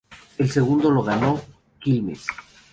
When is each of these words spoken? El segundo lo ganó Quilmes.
El 0.39 0.49
segundo 0.49 0.89
lo 0.89 1.03
ganó 1.03 1.39
Quilmes. 1.79 2.25